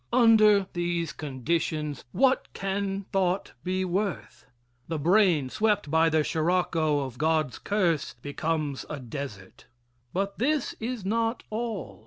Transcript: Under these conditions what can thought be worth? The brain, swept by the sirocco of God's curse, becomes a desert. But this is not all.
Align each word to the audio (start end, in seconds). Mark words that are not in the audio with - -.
Under 0.11 0.65
these 0.73 1.13
conditions 1.13 2.05
what 2.11 2.47
can 2.53 3.03
thought 3.13 3.53
be 3.63 3.85
worth? 3.85 4.47
The 4.87 4.97
brain, 4.97 5.47
swept 5.51 5.91
by 5.91 6.09
the 6.09 6.23
sirocco 6.23 7.01
of 7.01 7.19
God's 7.19 7.59
curse, 7.59 8.15
becomes 8.19 8.83
a 8.89 8.99
desert. 8.99 9.67
But 10.11 10.39
this 10.39 10.73
is 10.79 11.05
not 11.05 11.43
all. 11.51 11.99